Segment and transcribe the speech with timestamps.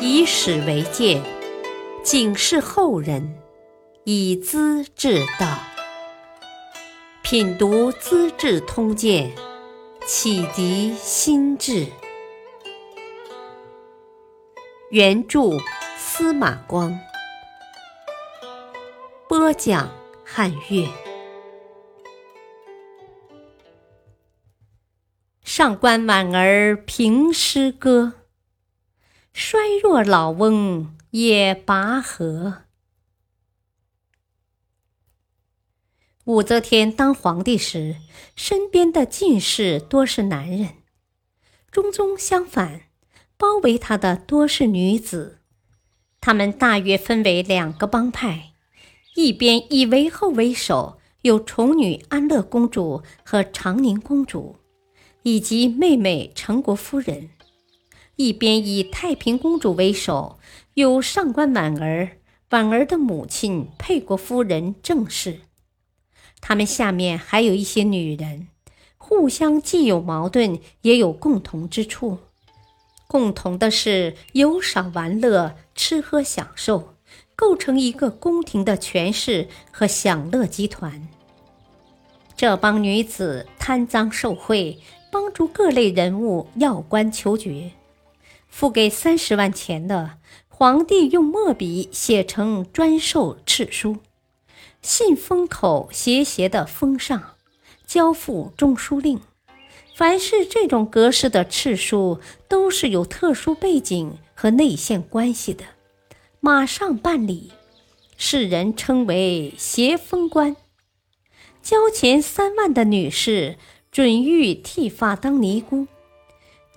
[0.00, 1.22] 以史为鉴，
[2.02, 3.38] 警示后人，
[4.04, 5.58] 以资治道。
[7.22, 9.30] 品读《资治通鉴》，
[10.06, 11.86] 启迪心智。
[14.90, 15.40] 原著
[15.98, 16.98] 司马光，
[19.28, 19.90] 播讲
[20.24, 20.88] 汉乐。
[25.42, 28.12] 上官婉儿评诗歌，
[29.40, 32.64] 衰弱老翁也拔河。
[36.24, 37.98] 武则天当皇帝时，
[38.34, 40.82] 身边的进士多是男人；
[41.70, 42.88] 中宗相反，
[43.36, 45.38] 包围他的多是女子。
[46.20, 48.54] 他们大约分为两个帮派：
[49.14, 54.56] 一边以韦后为首，有宠女安乐公主和长宁公主。
[55.22, 57.30] 以及妹妹成国夫人，
[58.18, 60.40] 一边以太平公主为首，
[60.74, 62.18] 有上官婉儿、
[62.50, 65.42] 婉儿的母亲沛国夫人郑氏。
[66.40, 68.48] 他们下面还有一些女人，
[68.96, 72.18] 互相既有矛盾，也有共同之处。
[73.06, 76.96] 共同的是游赏玩乐、吃喝享受，
[77.36, 81.08] 构成一个宫廷的权势和享乐集团。
[82.36, 84.80] 这帮女子贪赃受贿。
[85.10, 87.70] 帮助各类人物要官求爵，
[88.48, 90.18] 付给三十万钱的
[90.48, 93.98] 皇帝用墨笔写成专授敕书，
[94.82, 97.36] 信封口斜斜的封上，
[97.86, 99.20] 交付中书令。
[99.94, 105.64] 凡是这种格式的敕书，都是有特殊背景和内线关系的，
[106.40, 107.52] 马上办理，
[108.16, 110.56] 世人称为斜封官。
[111.62, 113.56] 交钱三万的女士。
[113.90, 115.88] 准欲剃发当尼姑，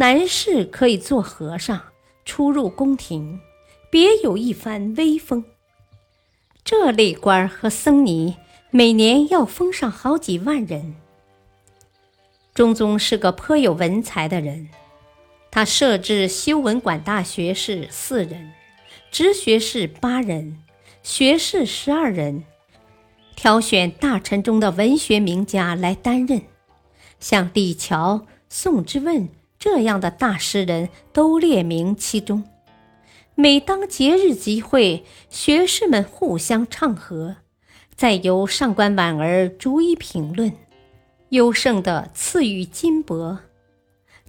[0.00, 1.78] 男士可以做和尚，
[2.24, 3.38] 出入宫廷，
[3.90, 5.44] 别有一番威风。
[6.64, 8.38] 这类官和僧尼
[8.70, 10.94] 每年要封上好几万人。
[12.54, 14.70] 中宗是个颇有文才的人，
[15.50, 18.52] 他设置修文馆大学士四人，
[19.10, 20.62] 直学士八人，
[21.02, 22.44] 学士十二人，
[23.36, 26.40] 挑选大臣中的文学名家来担任。
[27.18, 29.28] 像李峤、宋之问
[29.60, 32.42] 这样的大诗人都列名其中。
[33.34, 37.36] 每当节日集会，学士们互相唱和，
[37.94, 40.52] 再由上官婉儿逐一评论，
[41.28, 43.38] 优胜的赐予金帛。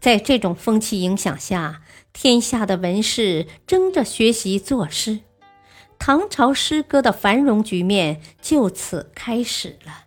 [0.00, 1.82] 在这种风气影响下，
[2.12, 5.20] 天下的文士争着学习作诗，
[5.98, 10.06] 唐朝诗歌的繁荣局面就此开始了。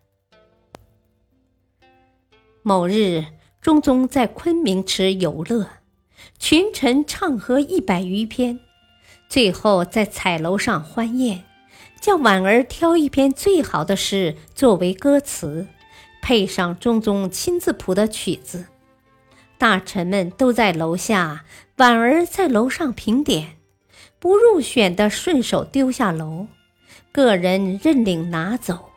[2.62, 3.26] 某日，
[3.64, 5.70] 中宗在昆明池游乐，
[6.38, 8.60] 群臣唱和一百余篇，
[9.30, 11.46] 最后在彩楼上欢宴，
[12.02, 15.66] 叫婉儿挑一篇最好的诗作为歌词，
[16.22, 18.66] 配上中宗亲自谱的曲子。
[19.58, 21.46] 大臣们都在楼下，
[21.78, 23.56] 婉儿在楼上评点，
[24.20, 26.48] 不入选的顺手丢下楼，
[27.14, 28.90] 个人认领拿走。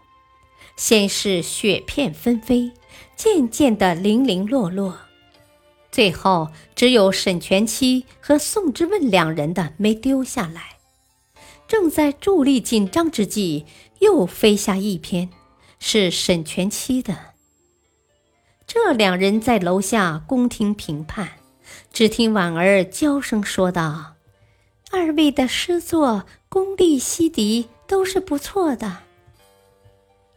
[0.77, 2.73] 先是雪片纷飞。
[3.17, 4.97] 渐渐的零零落落，
[5.91, 10.77] 最后只有沈全期和宋之问两人的没丢下来。
[11.67, 13.65] 正在助力紧张之际，
[14.01, 15.31] 又飞下一篇，
[15.81, 17.17] 是沈全期的。
[18.67, 21.31] 这两人在楼下宫廷评判，
[21.93, 24.15] 只听婉儿娇声说道
[24.93, 28.99] ：“二位的诗作功力悉敌，都是不错的。”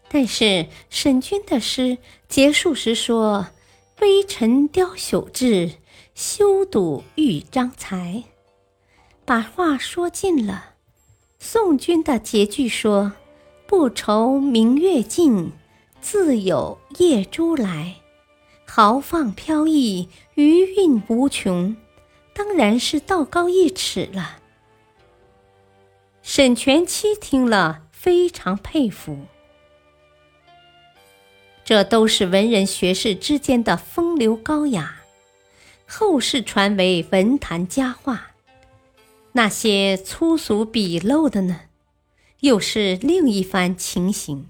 [0.09, 3.47] 但是沈君的诗结束时说
[4.01, 5.73] ：“微臣雕朽志，
[6.15, 8.23] 修睹豫章才。”
[9.23, 10.73] 把话说尽了。
[11.37, 13.13] 宋君的结句说
[13.67, 15.51] ：“不愁明月尽，
[16.01, 17.95] 自有夜珠来。
[18.65, 21.75] 豪放飘逸，余韵无穷。”
[22.33, 24.37] 当然是道高一尺了。
[26.21, 29.25] 沈佺期听了，非常佩服。
[31.69, 35.03] 这都是文人学士之间的风流高雅，
[35.85, 38.31] 后世传为文坛佳话。
[39.33, 41.59] 那些粗俗鄙陋的呢，
[42.39, 44.47] 又是另一番情形。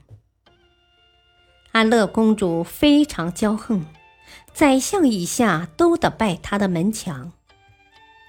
[1.74, 3.86] 安乐公主非常骄横，
[4.54, 7.34] 宰相以下都得拜她的门墙。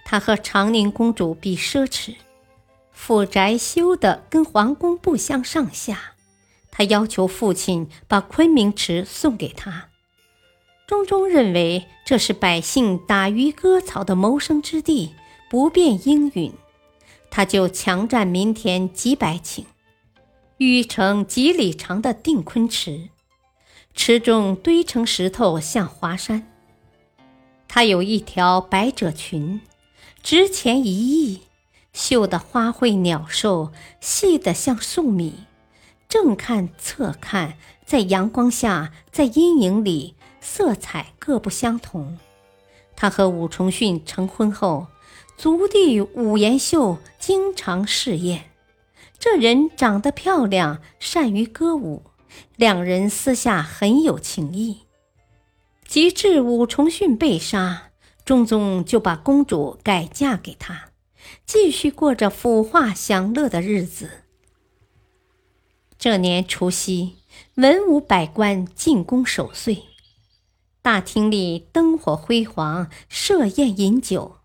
[0.05, 2.17] 她和长宁公主比奢侈，
[2.91, 6.15] 府宅修得跟皇宫不相上下。
[6.81, 9.91] 他要求父亲把昆明池送给他。
[10.87, 15.15] 中宗认为这是百姓打鱼割草的谋生之地，
[15.51, 16.55] 不便应允，
[17.31, 19.65] 他就强占民田几百顷，
[20.57, 23.11] 淤成几里长的定坤池，
[23.93, 26.51] 池中堆成石头像华山。
[27.69, 29.61] 他有一条百褶裙，
[30.23, 31.43] 值钱一亿，
[31.93, 35.45] 绣的花卉鸟兽细得像粟米，
[36.11, 42.19] 正看侧看，在阳光下，在阴影里，色彩各不相同。
[42.97, 44.89] 他和武重训成婚后，
[45.37, 48.51] 族弟武延秀经常试验。
[49.21, 52.03] 这人长得漂亮，善于歌舞，
[52.57, 54.81] 两人私下很有情谊。
[55.87, 57.91] 及至武重训被杀，
[58.25, 60.89] 中宗就把公主改嫁给他，
[61.47, 64.11] 继续过着腐化享乐的日子。
[66.01, 67.17] 这年除夕，
[67.57, 69.83] 文武百官进宫守岁。
[70.81, 74.37] 大厅里灯火辉煌，设宴饮酒，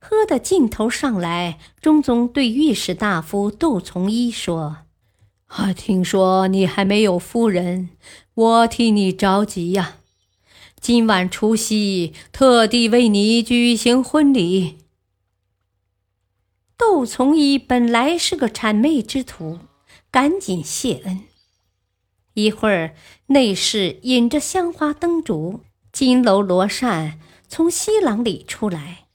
[0.00, 1.60] 喝得劲头上来。
[1.80, 4.78] 中宗对御史大夫窦从一说
[5.46, 7.90] ：“啊，听说你还没有夫人，
[8.34, 9.98] 我替你着急呀。
[10.80, 14.78] 今晚除夕，特地为你举行婚礼。”
[16.76, 19.60] 窦从一本来是个谄媚之徒，
[20.16, 21.24] 赶紧谢恩。
[22.32, 22.96] 一会儿，
[23.26, 25.60] 内侍引着香花灯烛。
[25.92, 29.08] 金楼罗扇从西廊里出来，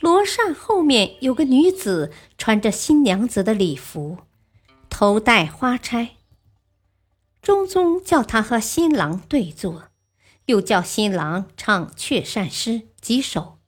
[0.00, 4.16] 罗扇后面有个女子，穿着新娘子的礼服，
[4.88, 6.12] 头戴花钗。
[7.42, 9.90] 中宗叫他和新郎对坐，
[10.46, 13.58] 又叫新郎唱雀扇诗几首。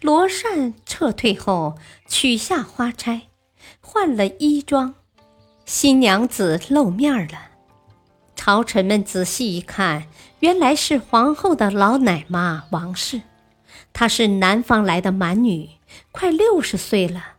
[0.00, 1.76] 罗扇撤退后，
[2.08, 3.28] 取下花钗，
[3.82, 4.94] 换了衣装，
[5.72, 7.52] 新娘子露面了。
[8.34, 10.08] 朝臣们仔细一看。
[10.40, 13.22] 原来是皇后的老奶妈王氏，
[13.92, 15.68] 她是南方来的蛮女，
[16.10, 17.34] 快六十岁了。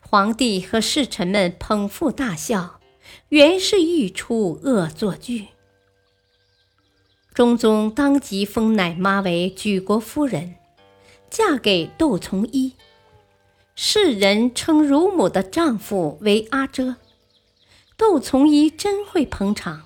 [0.00, 2.78] 皇帝和侍臣们捧腹大笑，
[3.30, 5.46] 原是欲出恶作剧。
[7.32, 10.56] 中宗当即封奶妈为举国夫人，
[11.30, 12.74] 嫁给窦从一，
[13.74, 16.96] 世人称乳母的丈夫为阿遮。
[18.00, 19.82] 窦从一真会捧场。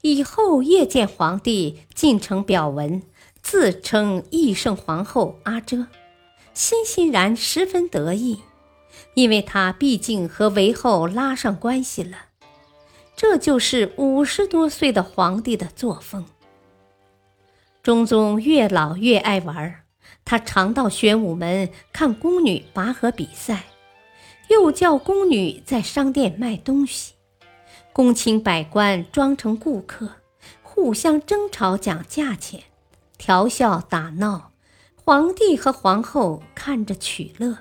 [0.00, 3.04] 以后夜见皇帝进呈表文，
[3.40, 5.86] 自称义圣皇后阿哲，
[6.52, 8.40] 欣欣然十分得意，
[9.14, 12.16] 因为他毕竟和韦后拉上关系了。
[13.14, 16.26] 这就是五十多岁的皇帝的作风。
[17.80, 19.84] 中宗越老越爱玩，
[20.24, 23.66] 他常到玄武门看宫女拔河比赛，
[24.48, 27.12] 又叫宫女在商店卖东西。
[27.92, 30.08] 公卿百官装成顾客，
[30.62, 32.62] 互相争吵讲价钱，
[33.18, 34.52] 调笑打闹，
[35.04, 37.58] 皇帝和皇后看着取乐。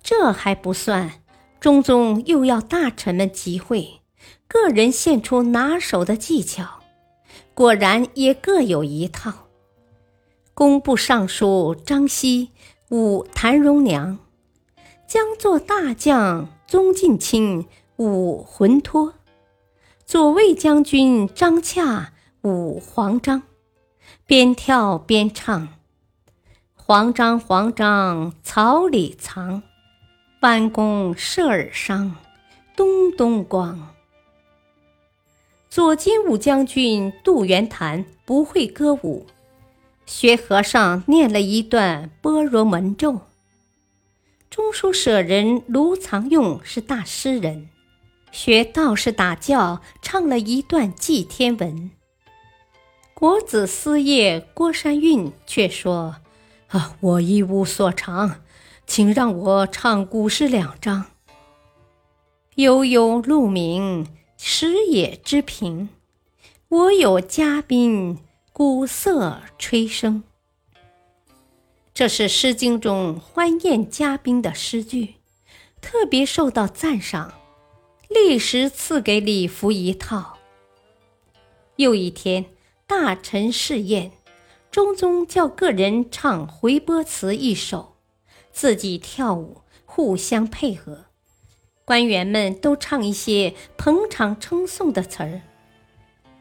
[0.00, 1.20] 这还不算，
[1.58, 4.00] 中宗又要大臣们集会，
[4.46, 6.84] 个人献出拿手的技巧，
[7.54, 9.48] 果然也各有一套。
[10.54, 12.52] 工部尚书张熙
[12.90, 14.18] 舞谭荣娘，
[15.08, 17.66] 将做大将宗近卿。
[17.98, 19.14] 舞魂脱，
[20.06, 22.12] 左卫将军张洽
[22.42, 23.42] 舞黄章，
[24.24, 25.66] 边跳边唱
[26.76, 29.64] ：“黄章黄章草里藏，
[30.42, 32.14] 弯弓射耳伤，
[32.76, 33.76] 咚咚咣。”
[35.68, 39.26] 左金吾将军杜元谭不会歌舞，
[40.06, 43.22] 学和尚念了一段般若门咒。
[44.48, 47.70] 中书舍人卢藏用是大诗人。
[48.30, 51.90] 学道士打教，唱了一段祭天文。
[53.14, 56.16] 国子司业郭山运却说
[56.68, 58.42] ：“啊，我一无所长，
[58.86, 61.06] 请让我唱古诗两章。”
[62.56, 64.06] 悠悠鹿鸣，
[64.36, 65.88] 食野之苹。
[66.68, 68.18] 我有嘉宾，
[68.52, 70.22] 鼓瑟吹笙。
[71.94, 75.14] 这是《诗经》中欢宴嘉宾的诗句，
[75.80, 77.32] 特别受到赞赏。
[78.08, 80.38] 立时赐给礼服一套。
[81.76, 82.46] 又一天，
[82.86, 84.12] 大臣试宴，
[84.70, 87.96] 中宗叫个人唱回波词一首，
[88.50, 91.04] 自己跳舞，互相配合。
[91.84, 95.42] 官员们都唱一些捧场称颂的词儿，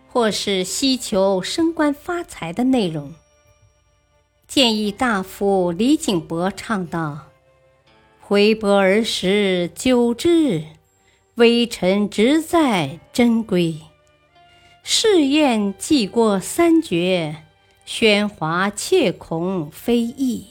[0.09, 3.13] 或是希求升官发财的内容。
[4.47, 7.27] 建议大夫李景伯唱道
[8.19, 10.63] ：“回波儿时久之。”
[11.38, 13.79] 微臣直在真归，
[14.82, 17.44] 试宴既过三绝，
[17.86, 20.48] 喧哗切恐非议。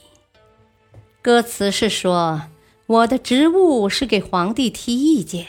[1.20, 2.42] 歌词是说
[2.86, 5.46] ：“我的职务是给皇帝提意见。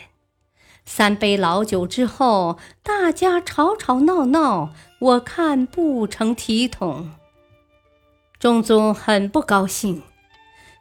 [0.86, 7.12] 三杯老酒之后，大家吵吵闹闹，我看不成体统。”
[8.40, 10.02] 中宗很不高兴，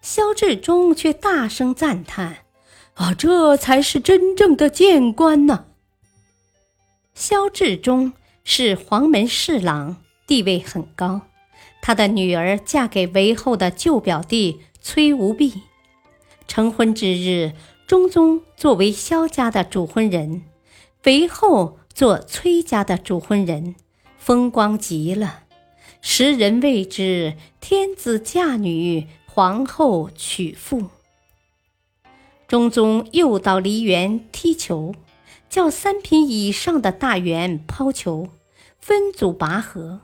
[0.01, 2.39] 萧志忠却大声赞叹
[2.97, 5.65] ：“啊，这才是真正的谏官呢！”
[7.15, 8.13] 萧志忠
[8.45, 11.23] 是黄门侍郎，地位很高。
[11.81, 14.61] 他的女儿嫁给韦后的旧表弟。
[14.89, 15.63] 崔无弼
[16.47, 17.55] 成婚之日，
[17.89, 20.43] 中宗作为萧家的主婚人，
[21.03, 23.75] 韦后做崔家的主婚人，
[24.17, 25.41] 风光极了。
[26.01, 30.85] 时人谓之“天子嫁女，皇后娶妇”。
[32.49, 34.95] 中宗又到梨园踢球，
[35.49, 38.29] 叫三品以上的大员抛球，
[38.79, 40.01] 分组拔河。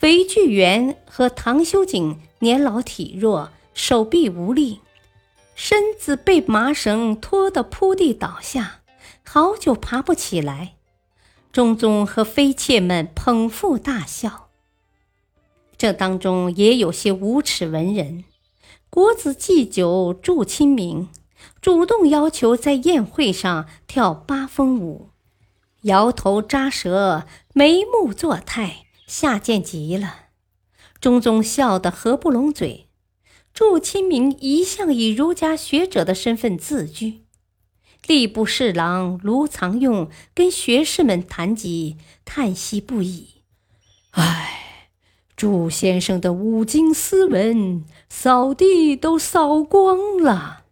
[0.00, 3.50] 韦巨源和唐修景年老体弱。
[3.74, 4.80] 手臂无力，
[5.54, 8.80] 身子被麻绳拖得扑地倒下，
[9.22, 10.74] 好久爬不起来。
[11.52, 14.48] 中宗和妃妾们捧腹大笑。
[15.76, 18.24] 这当中也有些无耻文人，
[18.90, 21.08] 国子祭酒祝清明，
[21.60, 25.10] 主动要求在宴会上跳八风舞，
[25.82, 30.26] 摇头扎舌，眉目作态，下贱极了。
[31.00, 32.86] 中宗笑得合不拢嘴。
[33.52, 37.24] 祝清明一向以儒家学者的身份自居，
[38.06, 43.42] 吏部侍郎卢藏用跟学士们谈及，叹息不已
[44.12, 44.90] ：“唉，
[45.34, 50.66] 祝先生的五经斯文，扫地都扫光了。”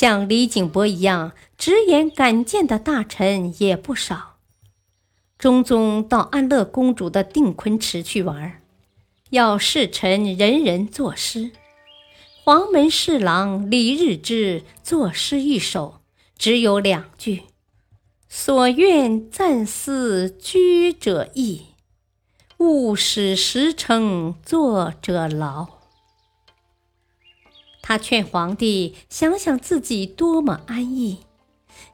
[0.00, 4.38] 像李景伯一样直言敢谏的大臣也不少。
[5.36, 8.62] 中宗到安乐公主的定坤池去玩。
[9.28, 11.50] 要侍臣人人作诗，
[12.42, 16.00] 黄门侍郎李日之作诗一首，
[16.38, 17.42] 只有两句
[18.26, 21.66] ：“所愿暂思居者易，
[22.56, 25.66] 勿使时成作者劳。”
[27.90, 31.24] 他劝皇帝想想自己多么安逸，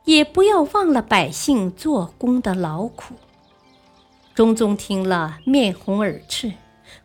[0.05, 3.15] 也不要忘了百姓做工的劳苦。
[4.35, 6.53] 中宗听了，面红耳赤。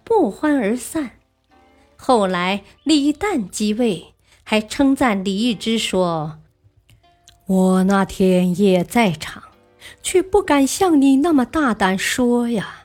[0.04, 1.12] 不欢而散。
[1.96, 6.40] 后来李旦即位，还称赞李义之说
[7.48, 9.42] ：“我那天也在场，
[10.04, 12.81] 却不敢像你那么大胆说呀。”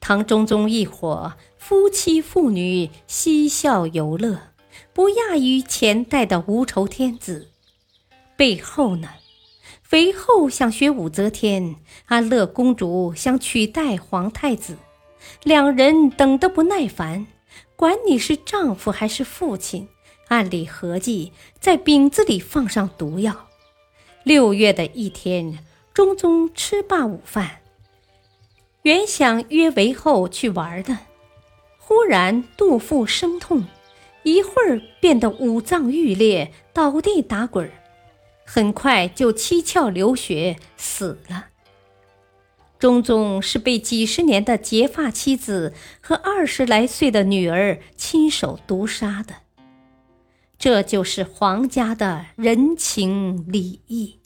[0.00, 4.40] 唐中宗一伙夫妻妇女嬉笑游乐，
[4.92, 7.50] 不亚于前代的无仇天子。
[8.34, 9.08] 背后呢，
[9.90, 11.76] 韦后想学武则天，
[12.06, 14.78] 安乐公主想取代皇太子。
[15.44, 17.26] 两人等得不耐烦，
[17.76, 19.86] 管你是丈夫还是父亲，
[20.28, 23.48] 暗里合计在饼子里放上毒药。
[24.24, 25.58] 六月的一天，
[25.92, 27.60] 中宗吃罢午饭，
[28.82, 30.96] 原想约韦后去玩的，
[31.76, 33.66] 忽然肚腹生痛，
[34.22, 37.70] 一会儿变得五脏欲裂，倒地打滚
[38.46, 41.46] 很快就七窍流血死了。
[42.78, 49.34] 中宗是被几十年的结发妻子和二十来岁的女儿亲手毒杀的，
[50.58, 54.19] 这就是皇家的人情礼义。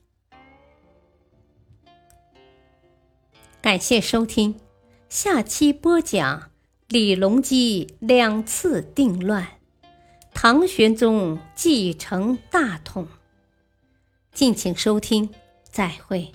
[3.64, 4.61] 感谢收听，
[5.09, 6.50] 下期播讲
[6.87, 9.49] 李隆基两次定乱，
[10.35, 13.09] 唐玄宗继承大统。
[14.35, 15.30] 敬请收听，
[15.62, 16.30] 再会。